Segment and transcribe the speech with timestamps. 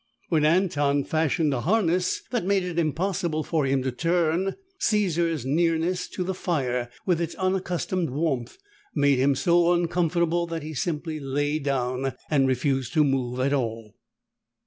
[0.29, 6.07] When Anton fashioned a harness that made it impossible for him to turn, Caesar's nearness
[6.07, 8.57] to the fire, with its unaccustomed warmth,
[8.95, 13.93] made him so uncomfortable that he simply lay down and refused to move at all.